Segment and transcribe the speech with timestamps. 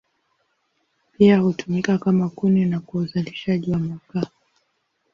[1.17, 4.29] Pia hutumika kama kuni na kwa uzalishaji wa makaa.